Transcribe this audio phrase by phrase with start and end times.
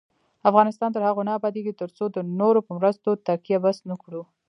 [0.49, 4.21] افغانستان تر هغو نه ابادیږي، ترڅو د نورو په مرستو تکیه بس نکړو.